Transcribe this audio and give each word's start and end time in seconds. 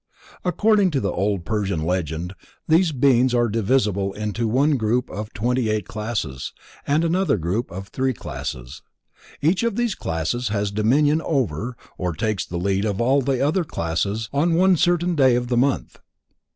According 0.43 0.89
to 0.91 0.99
the 0.99 1.11
old 1.11 1.45
Persian 1.45 1.83
legend 1.83 2.33
these 2.67 2.91
beings 2.91 3.35
are 3.35 3.47
divisible 3.47 4.13
into 4.13 4.47
one 4.47 4.71
group 4.71 5.11
of 5.11 5.31
twenty 5.31 5.69
eight 5.69 5.87
classes, 5.87 6.53
and 6.87 7.03
another 7.03 7.37
group 7.37 7.69
of 7.69 7.89
three 7.89 8.11
classes. 8.15 8.81
Each 9.43 9.61
of 9.61 9.75
these 9.75 9.93
classes 9.93 10.47
has 10.47 10.71
dominion 10.71 11.21
over, 11.21 11.77
or 11.99 12.13
takes 12.13 12.47
the 12.47 12.57
lead 12.57 12.83
of 12.83 12.99
all 12.99 13.21
the 13.21 13.45
other 13.47 13.63
classes 13.63 14.27
on 14.33 14.55
one 14.55 14.75
certain 14.75 15.13
day 15.13 15.35
of 15.35 15.49
the 15.49 15.57
month. 15.57 15.99